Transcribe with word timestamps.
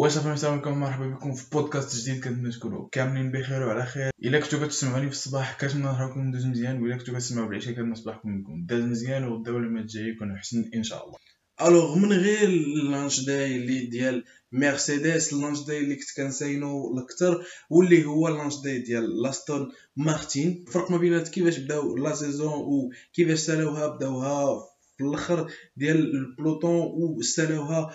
وصافي 0.00 0.32
السلام 0.32 0.52
عليكم 0.52 0.78
مرحبا 0.78 1.06
بكم 1.06 1.34
في 1.34 1.50
بودكاست 1.52 1.96
جديد 1.96 2.24
كنتمنى 2.24 2.52
تكونوا 2.52 2.88
كاملين 2.92 3.32
بخير 3.32 3.62
وعلى 3.62 3.86
خير. 3.86 4.10
إلا 4.24 4.40
كنتو 4.40 4.66
كتسمعوني 4.66 5.06
في 5.06 5.12
الصباح 5.12 5.60
كنتمنى 5.60 5.84
نهاركم 5.84 6.30
دوز 6.30 6.46
مزيان. 6.46 6.82
وإلا 6.82 6.96
كنتو 6.96 7.12
كتسمعوا 7.12 7.48
بالعشاء 7.48 7.72
كنتمنى 7.74 7.94
صباحكم 7.94 8.40
يكون 8.40 8.66
داز 8.66 8.82
مزيان 8.82 9.24
وغدا 9.24 9.52
ما 9.52 9.86
جاي 9.86 10.08
يكون 10.08 10.32
احسن 10.32 10.70
إن 10.74 10.82
شاء 10.82 11.06
الله. 11.06 11.16
ألوغ 11.62 11.98
من 11.98 12.12
غير 12.12 12.48
اللانش 12.48 13.20
داي 13.20 13.56
اللي 13.56 13.86
ديال 13.86 14.24
مرسيدس 14.52 15.32
اللانش 15.32 15.60
داي 15.60 15.78
اللي 15.78 15.96
كنت 15.96 16.16
كنساينو 16.16 16.94
الأكثر 16.94 17.44
واللي 17.70 18.04
هو 18.04 18.28
اللانش 18.28 18.54
داي 18.64 18.78
ديال 18.78 19.22
لاستون 19.22 19.72
مارتين. 19.96 20.64
الفرق 20.68 20.90
ما 20.90 20.96
بينات 20.96 21.28
كيفاش 21.28 21.58
بداو 21.58 21.96
لا 21.96 22.14
سيزون 22.14 22.52
وكيفاش 22.52 23.38
سالاوها 23.38 23.86
بداوها 23.86 24.64
في 24.96 25.04
الأخر 25.04 25.50
ديال 25.76 26.16
البلوتون 26.16 26.86
وسالاوها 27.18 27.94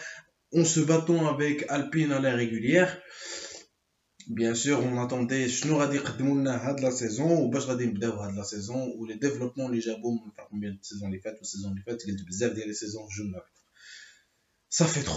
en 0.53 0.65
se 0.65 0.81
battant 0.81 1.29
avec 1.29 1.65
Alpine 1.69 2.13
à 2.13 2.21
la 2.21 2.35
régulière. 2.35 3.01
Bien 4.29 4.55
sûr, 4.55 4.81
on 4.81 5.01
attendait 5.01 5.49
شنو 5.49 5.81
غادي 5.81 5.97
يقدموا 5.97 6.37
لنا 6.41 6.69
هاد 6.69 6.81
لا 6.81 6.91
سيزون 6.91 7.31
وباش 7.31 7.65
غادي 7.65 7.87
نبداو 7.87 8.13
هاد 8.13 8.35
لا 8.37 8.43
سيزون 8.43 8.93
ولي 8.97 9.15
ديفلوبمون 9.15 9.71
اللي 9.71 9.81
جابوهم 9.81 10.25
من 10.25 10.31
فرق 10.37 10.49
بين 10.53 10.79
السيزون 10.83 11.09
اللي 11.09 11.21
فات 11.21 11.39
والسيزون 11.39 11.71
اللي 11.73 11.83
فات 11.87 12.03
قلت 12.07 12.27
بزاف 12.29 12.53
ديال 12.53 12.69
لي 12.69 12.75
سيزون 12.75 13.07
جو 13.19 13.41
صافي 14.71 15.03
ترو 15.03 15.15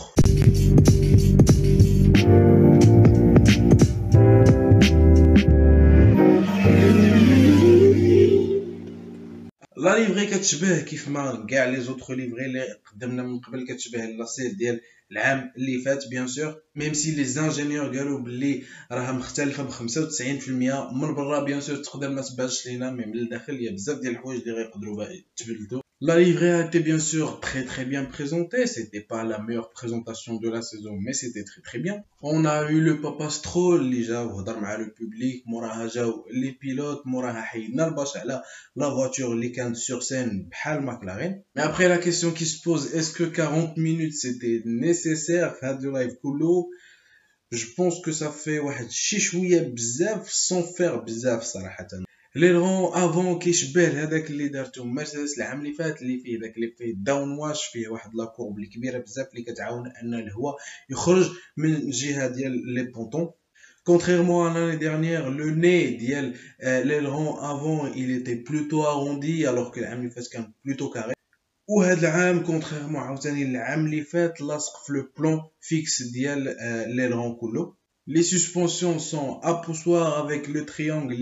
لا 9.77 10.00
ليفري 10.00 10.26
كتشبه 10.26 10.81
كيف 10.81 11.08
ما 11.08 11.45
كاع 11.50 11.66
لي 11.66 11.81
زوتر 11.81 12.16
ليفري 12.16 12.45
اللي 12.45 12.80
قدمنا 12.91 13.23
من 13.23 13.40
قبل 13.40 13.66
كتشبه 13.68 14.05
لاسيل 14.05 14.58
ديال 14.58 14.81
العام 15.12 15.52
اللي 15.56 15.78
فات 15.84 16.09
بيان 16.09 16.27
سور 16.27 16.62
ميم 16.74 16.95
سي 16.95 17.10
لي 17.14 17.24
زانجينيور 17.24 17.97
قالوا 17.97 18.19
بلي 18.19 18.62
راها 18.92 19.12
مختلفة 19.12 19.62
ب 19.62 19.70
95% 19.70 20.48
من 20.92 21.14
برا 21.14 21.44
بيان 21.44 21.61
سور 21.61 21.77
تقدر 21.77 22.08
ما 22.08 22.22
تبانش 22.22 22.67
لينا 22.67 22.91
مي 22.91 23.06
من 23.06 23.19
الداخل 23.19 23.61
يا 23.61 23.72
بزاف 23.72 23.98
ديال 24.00 24.12
الحوايج 24.12 24.41
اللي 24.41 24.53
غيقدروا 24.53 25.05
يتبدلوا. 25.05 25.86
La 26.02 26.20
livrée 26.20 26.52
a 26.52 26.66
été 26.66 26.80
bien 26.80 26.98
sûr 26.98 27.41
très 27.41 27.64
très 27.64 27.86
bien 27.86 28.05
présentée, 28.05 28.66
c'était 28.66 29.00
pas 29.00 29.25
la 29.25 29.42
meilleure 29.42 29.70
présentation 29.70 30.36
de 30.36 30.50
la 30.50 30.61
saison, 30.61 30.94
mais 31.00 31.14
c'était 31.14 31.42
très 31.42 31.62
très 31.62 31.78
bien. 31.78 32.05
On 32.20 32.44
a 32.44 32.70
eu 32.70 32.83
le 32.83 33.00
Papa 33.00 33.30
Stroll, 33.30 33.88
les 33.88 34.03
gens, 34.03 34.30
le 34.30 34.92
public, 34.92 35.42
les 36.30 36.53
pilotes, 36.53 37.03
la 38.77 38.88
voiture, 38.91 39.34
les 39.34 39.53
cannes 39.53 39.75
sur 39.75 40.03
scène, 40.03 40.50
bhal 40.50 40.83
McLaren. 40.83 41.42
Mais 41.55 41.62
après 41.62 41.88
la 41.88 41.97
question 41.97 42.31
qui 42.31 42.44
se 42.44 42.60
pose, 42.60 42.94
est-ce 42.94 43.12
que 43.12 43.25
40 43.25 43.78
minutes 43.78 44.16
c'était 44.16 44.60
nécessaire, 44.66 45.56
faire 45.56 45.78
du 45.78 45.91
live 45.91 46.14
coulo? 46.20 46.69
Je 47.50 47.64
pense 47.75 48.03
que 48.03 48.12
ça 48.12 48.31
fait, 48.31 48.58
ouais, 48.58 48.75
chichouille 48.91 49.58
bzaf 49.72 50.28
sans 50.28 50.62
faire 50.62 51.03
bzaf, 51.03 51.42
sarahatan. 51.42 52.03
صراحة. 52.37 52.53
ليرون 52.53 52.95
افون 52.95 53.39
كيشبه 53.39 54.03
هذاك 54.03 54.31
اللي 54.31 54.48
دارتو 54.48 54.84
مرسيدس 54.84 55.39
العام 55.39 55.61
اللي 55.61 55.73
فات 55.73 56.03
اللي 56.03 56.19
فيه 56.19 56.39
داك 56.39 56.56
اللي 56.56 56.75
فيه 56.78 56.95
داون 56.97 57.31
واش 57.39 57.67
فيه 57.67 57.89
واحد 57.89 58.15
لاكورب 58.15 58.56
اللي 58.56 58.67
كبيرة 58.69 58.98
بزاف 58.98 59.28
اللي 59.31 59.43
كتعاون 59.43 59.93
أن 60.03 60.15
الهواء 60.15 60.56
يخرج 60.91 61.31
من 61.56 61.75
الجهه 61.75 62.28
ديال 62.28 62.75
لي 62.75 62.83
بونطون 62.83 63.31
Contrairement 63.89 64.45
à 64.47 64.53
l'année 64.53 64.78
dernière, 64.78 65.31
le 65.31 65.51
nez 65.51 65.93
ديال 65.93 66.34
l'aileron 66.61 67.37
avant 67.39 67.87
il 67.95 68.11
était 68.11 68.34
plutôt 68.34 68.83
arrondi 68.84 69.47
alors 69.47 69.71
que 69.71 69.81
فات 70.09 70.28
كان 70.33 70.53
plutôt 70.65 70.91
carré. 70.91 71.12
عاوتاني 72.97 73.43
العام 73.43 73.87
اللي 73.87 74.03
فات 74.03 74.41
لاصق 74.41 74.84
في 74.87 74.93
لو 74.93 75.09
بلون 75.19 75.43
فيكس 75.61 76.03
ديال 76.03 76.56
l'aileron 76.87 77.41
كله. 77.41 77.86
Les 78.09 78.23
suspensions 78.23 79.01
sont 79.01 79.41
à 79.41 79.55
poussoir 79.55 80.19
avec 80.19 80.47
le 80.47 80.65
triangle 80.65 81.15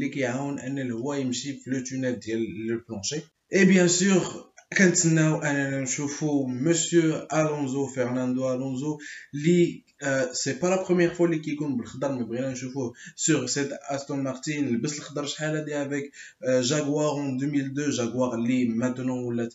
le 1.65 1.83
tunnel, 1.83 2.21
le 2.27 2.83
plancher. 2.83 3.25
Et 3.50 3.65
bien 3.65 3.89
sûr, 3.89 4.53
تونيل 4.63 4.91
ديال 4.91 5.16
لو 5.16 5.40
بلانشي 5.40 5.40
اي 5.40 5.40
بيان 5.40 5.40
سور 5.40 5.40
كنتسناو 5.40 5.41
اننا 5.41 5.81
نشوفو 5.81 6.47
مسيو 6.47 7.28
الونزو 7.34 7.88
فرناندو 7.88 8.53
الونزو 8.53 9.00
لي 9.34 9.84
سي 10.31 10.53
با 10.53 10.68
لا 10.68 10.84
بروميير 10.84 11.13
فوا 11.13 11.25
اللي 11.25 11.40
كيكون 11.40 11.78
بالخضر 11.78 12.12
مي 12.12 12.24
بغينا 12.24 12.52
نشوفوه 12.52 12.94
سور 13.16 13.47
سيت 13.47 13.72
استون 13.72 14.24
مارتين 14.24 14.69
لبس 14.69 14.97
الخضر 14.97 15.25
شحال 15.25 15.56
هادي 15.56 15.75
افيك 15.75 16.12
جاكوار 16.44 17.09
اون 17.12 17.35
2002 17.44 17.90
جاكوار 17.90 18.35
اللي 18.35 18.66
ماتونون 18.66 19.24
ولات 19.24 19.53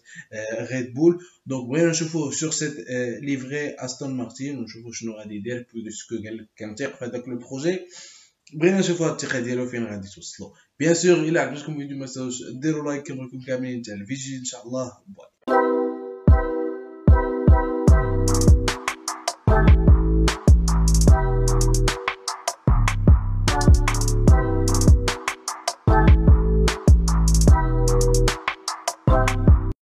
ريد 0.73 0.95
بول 0.95 1.25
دونك 1.47 1.69
بغينا 1.69 1.91
نشوفوه 1.91 2.33
سور 2.33 2.51
سيت 2.51 2.75
ليفري 3.23 3.75
استون 3.75 4.15
مارتين 4.17 4.59
ونشوفو 4.59 4.93
شنو 4.93 5.13
غادي 5.13 5.35
يدير 5.35 5.67
بويسكو 5.75 6.15
قال 6.15 6.37
لك 6.37 6.49
كنثيق 6.59 6.97
في 6.97 7.05
هذاك 7.05 7.29
لو 7.29 7.39
بروجي 7.39 7.81
بغينا 8.54 8.80
نشوفو 8.80 9.06
هاد 9.06 9.12
الثقه 9.12 9.40
ديالو 9.40 9.70
فين 9.70 9.86
غادي 9.86 10.08
توصلو. 10.08 10.56
بيان 10.80 10.94
سور 10.94 11.18
إلا 11.18 11.42
عجبتكم 11.42 11.74
الفيديو 11.74 11.98
ما 11.98 12.06
تنساوش 12.06 12.44
ديروا 12.62 12.92
لايك 12.92 13.08
كنبغيكم 13.08 13.40
كاملين 13.48 13.82
تاع 13.82 13.94
الفيديو. 13.94 14.40
إن 14.40 14.46
شاء 14.46 14.68
الله 14.68 14.98
باي. 15.08 15.28